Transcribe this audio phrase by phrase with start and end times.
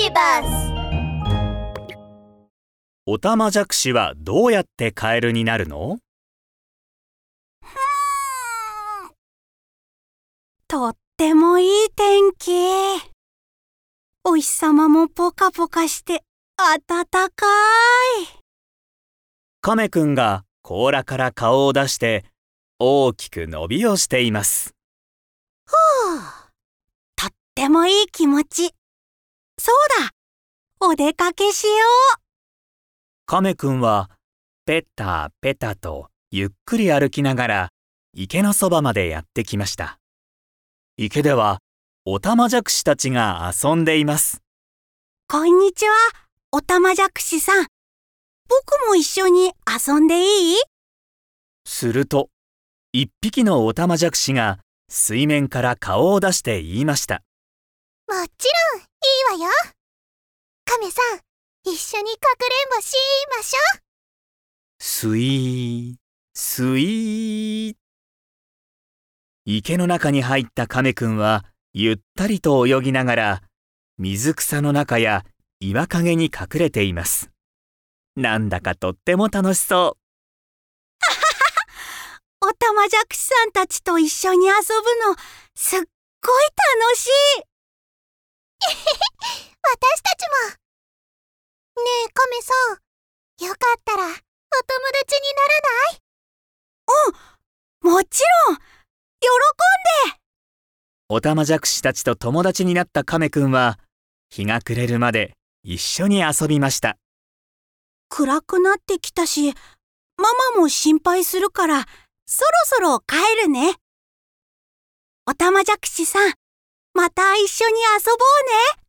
[0.00, 0.46] ビバス
[3.04, 5.98] オタマジャクシはどうやってカエルになるの？
[10.68, 12.52] とってもいい天気。
[14.22, 16.22] お日様もポカポカして
[16.56, 16.78] 暖
[17.08, 17.26] か
[18.22, 18.26] い。
[19.60, 22.24] カメくんが甲羅から顔を出して
[22.78, 24.76] 大きく伸びをしています。
[25.66, 25.74] ふう。
[27.16, 28.72] とってもいい気持ち。
[29.58, 30.10] そうだ。
[30.80, 31.70] お出かけしよ
[32.16, 32.20] う。
[33.26, 34.10] カメくんは
[34.64, 37.68] ペタペタとゆっくり歩きながら
[38.14, 39.98] 池のそばまでやってきました。
[40.96, 41.58] 池では
[42.04, 44.42] オタマジャクシたちが遊んでいます。
[45.28, 45.94] こんにちは、
[46.52, 47.66] おたまじゃくしさん。
[48.48, 50.56] 僕も一緒に遊んでいい？
[51.66, 52.30] すると
[52.92, 57.22] 一匹のオタマジャクシが水面から顔を出して言いました。
[58.08, 59.52] もちろんいいわよ
[60.64, 61.20] カメさん
[61.64, 62.94] 一緒にかくれんぼし
[63.36, 63.80] ましょう
[64.80, 65.96] スイー、
[66.34, 67.76] スイー。
[69.44, 73.42] 池の中に入ったカメくんはゆったりと泳ぎながら
[73.98, 75.24] 水草の中や
[75.60, 77.30] 岩陰に隠れています。
[78.16, 79.96] なんだかとっても楽しそ
[82.40, 84.54] おたまじゃくしさんたちと一緒に遊ぶ
[85.08, 85.16] の、
[85.54, 85.86] すっごい
[86.82, 87.57] 楽しい。
[88.68, 90.58] 私たちも
[91.84, 94.18] ねえカメさんよかったらお友
[95.00, 96.00] 達にならない？
[97.82, 98.62] もちろん、喜ん
[100.10, 100.16] で。
[101.10, 101.14] う。
[101.14, 103.78] オタマジャクシたちと友達になったカメくんは
[104.30, 106.96] 日が暮れるまで一緒に遊びました。
[108.08, 109.54] 暗くなってきたし、
[110.16, 111.86] ママも心配するから、
[112.26, 113.76] そろそろ帰るね。
[115.26, 116.32] おたまじゃくしさん、
[116.98, 118.82] また一緒に遊ぼうね。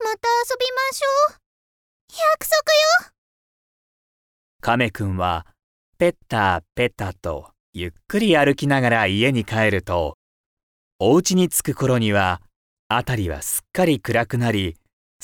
[0.00, 1.36] また遊びましょう。
[2.12, 3.14] 約束よ。
[4.60, 5.46] カメくんは
[5.96, 10.18] ペッタペタとゆっくり歩きながら家に帰ると
[10.98, 12.42] お家に着く頃には
[12.90, 14.76] 辺りはすっかり暗くなり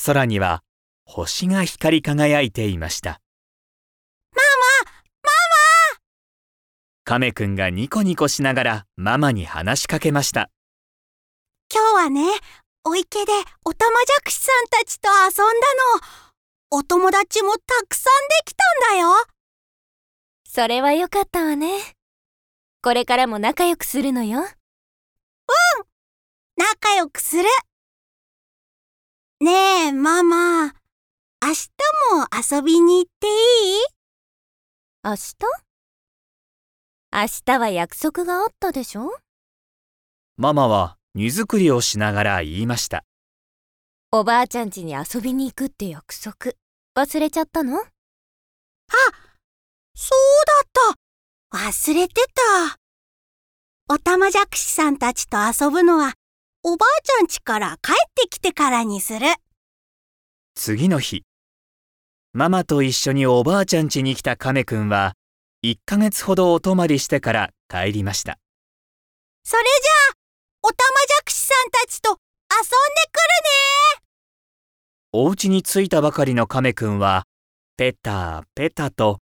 [0.02, 0.62] 空には
[1.04, 3.20] 星が光り輝いていました。
[4.32, 4.40] マ
[4.86, 4.92] マ、
[5.24, 5.30] マ
[7.04, 10.48] カメくんがニコニコしながらママに話しかけました
[11.72, 12.25] 今日はね、
[12.84, 13.32] お池で
[13.64, 15.44] おたまじゃくしさんたちと遊んだ
[16.00, 16.78] の。
[16.78, 17.58] お友達もた
[17.88, 19.08] くさんできたんだよ。
[20.48, 21.94] それはよかったわね。
[22.82, 24.41] これからも仲良くするのよ。
[26.56, 27.44] 仲良くする。
[29.41, 29.50] ね
[29.87, 30.64] え、ママ。
[30.66, 30.72] 明
[31.48, 31.70] 日
[32.12, 32.26] も
[32.56, 33.81] 遊びに行っていい？
[35.04, 35.37] 明日？
[37.12, 37.26] 明
[37.56, 39.16] 日は約束があったでしょ？
[40.37, 43.04] ママは荷造りをしながら言いました
[44.12, 46.53] おばあちゃん家に遊びに行くって約束。
[46.97, 47.78] 忘れちゃったの？
[49.94, 50.97] そうだっ
[51.53, 51.69] た。
[51.69, 52.15] 忘れて
[52.69, 52.76] た。
[53.88, 56.15] おたまじゃくしさんたちと遊ぶのは、
[56.65, 59.26] おばあちゃん家から帰ってきてからにする。
[60.54, 61.22] 次の日
[62.32, 65.15] ママと一緒におばあちゃん家に来たカメくんは
[65.65, 68.38] 1ヶ月ほどお泊まりしてから帰りました
[69.43, 70.19] それじゃあ、
[70.62, 72.19] おたまじゃくしさんたちと遊んで
[73.10, 73.31] くる
[73.97, 74.03] ね。
[75.12, 77.25] お家に着いたばかりのカメくんは
[77.76, 79.19] ペタペタと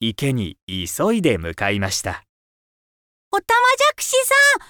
[0.00, 2.24] 池に急いで向かいました。
[3.32, 4.64] おたまじゃくしさん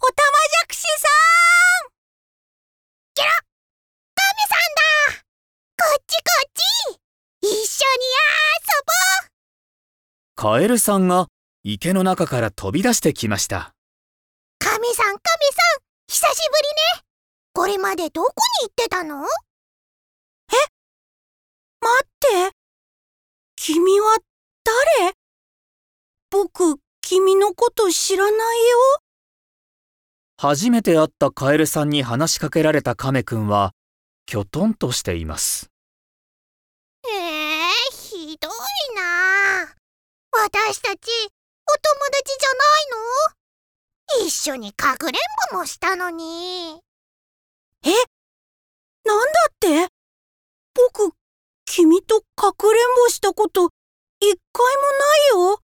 [0.00, 1.08] おたまじゃくしさ
[5.78, 6.98] こっちこっち。
[7.42, 7.66] 一緒に遊
[10.34, 11.28] カエルさんが
[11.64, 13.58] 池の中から飛び出してきました。
[13.58, 13.70] ぼう
[14.58, 15.16] カメさんカメさん
[16.16, 16.56] 久しぶ
[16.96, 17.04] りね。
[17.52, 18.32] これまでどこ
[18.62, 19.20] に行ってたの？
[19.20, 19.30] 待
[22.04, 22.56] って。
[23.54, 24.16] 君は
[24.98, 25.12] 誰？
[26.30, 28.42] 僕、君のこと知らないよ。
[30.38, 33.72] 初めて会ったカエルさんに話しかけられたカメくんは
[34.24, 35.68] きょとんとしています。
[37.06, 38.52] ええひどい
[38.96, 39.64] な。
[39.64, 39.66] あ
[40.32, 42.64] 私たちお友達じゃな
[43.28, 43.35] いの？
[44.24, 45.20] 一緒にかくれん
[45.52, 46.80] ぼもしたのに。
[49.04, 49.88] なんだって？
[50.74, 51.12] 僕、
[51.64, 53.70] 君とかくれんぼしたこと、
[54.20, 54.82] 一回も
[55.42, 55.60] ないよ。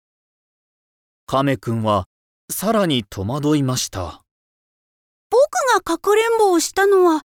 [1.26, 2.06] カメくんは
[2.52, 4.22] さらに戸惑いました。
[5.30, 5.42] 僕
[5.74, 7.22] がかくれんぼをしたのは、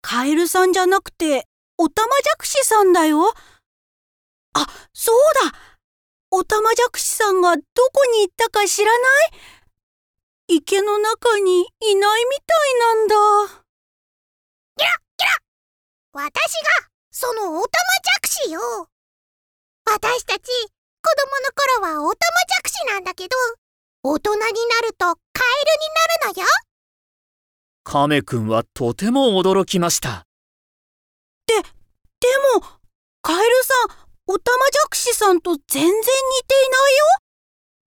[0.00, 1.46] カエルさんじゃなくて、
[1.78, 3.32] おたまじゃくしさんだよ。
[4.54, 5.16] あ、そう
[5.50, 5.58] だ。
[6.30, 9.30] おたまじゃくしさんがどこに行ったか知らない？
[10.48, 13.14] 池の中にいないみたいなんだ。
[14.76, 15.30] ギラギラ
[16.12, 18.60] 私がそのオタマジャクシよ。
[19.84, 21.10] 私たち子
[21.80, 23.36] 供の頃はオタマジャクシなんだけど
[24.02, 25.22] 大人になるとカエルに
[26.28, 26.48] なるのよ。
[27.84, 30.26] カメくんはとても驚きました。
[31.46, 31.62] で、で
[32.54, 32.62] も
[33.22, 33.90] カエルさん
[34.26, 36.02] オタマジャクシさんと全然似てい
[36.68, 37.04] ないよ。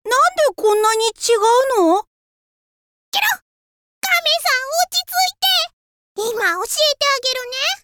[0.06, 0.12] なん
[0.50, 1.10] でこんなに違
[1.78, 2.06] うの？
[4.30, 7.84] さん落ち着いて今教えてあげるね。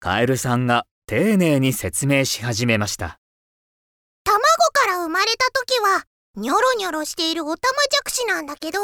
[0.00, 3.18] カエルさんが丁寧に説明し始めました。
[4.24, 4.40] 卵
[4.72, 6.04] から生まれた時は、
[6.36, 8.78] ニョロニョロしているオタマジャクシなんだけど、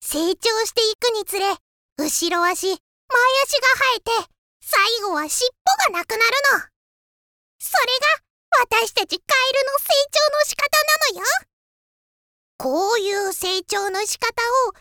[0.00, 1.46] 成長していくにつれ、
[1.98, 4.28] 後ろ足、前足が生えて、
[4.60, 5.48] 最後は尻
[5.88, 6.22] 尾がなくなる
[6.52, 6.72] の。
[7.60, 7.92] それ
[8.58, 10.66] が私たちカエルの成長の仕方
[11.14, 11.26] なのよ。
[12.58, 14.26] こういう成長の仕方
[14.68, 14.72] を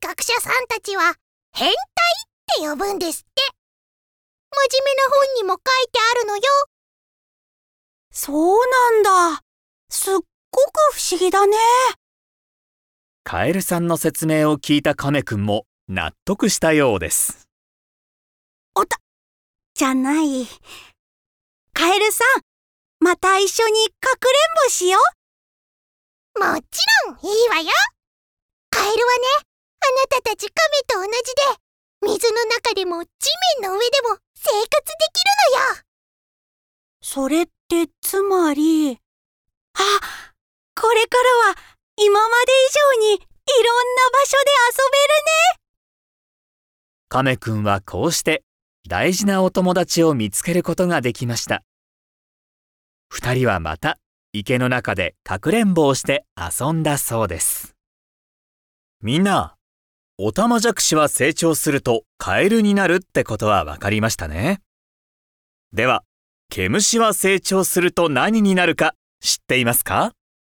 [0.00, 1.14] 偉い学者さんたちは
[1.52, 1.76] 変態っ
[2.60, 3.42] て呼ぶんですって。
[4.50, 5.60] 真面目な本にも書い
[5.92, 6.42] てあるのよ。
[8.10, 9.02] そうなん
[9.34, 9.42] だ。
[9.88, 10.24] すっごく
[10.92, 11.56] 不思議だね。
[13.24, 17.44] カエルさんの説明を聞いた亀くんも納得したようです。
[19.76, 20.46] じゃない。
[21.72, 22.42] カエルさん、
[23.00, 24.32] また一緒にかくれん
[24.66, 25.00] ぼしよ
[26.36, 26.38] う。
[26.38, 27.70] もちろんいいわよ
[28.70, 28.98] カエルはね、
[29.40, 29.53] あ
[29.96, 31.64] なたたちカメと同じで、
[32.02, 33.08] 水の中でも地
[33.60, 35.84] 面の上でも生活できるのよ
[37.00, 38.98] それってつまり、あ、
[40.80, 41.56] これからは
[41.96, 45.64] 今まで以上にいろんな場所で遊べるね。
[47.08, 48.42] 亀くんはこうして
[48.88, 51.62] 大事なお友達を見つけることができました。
[53.08, 53.98] 二人はまた
[54.32, 57.76] 池の中でかくれんぼをして遊んだそうです。
[59.00, 59.54] みんな、
[60.16, 64.60] オタマジャクシは成長するとカエルになるってことは分かりましたね。
[65.72, 66.04] では、
[66.50, 70.12] 毛虫は成長すると何になるか知っていますか？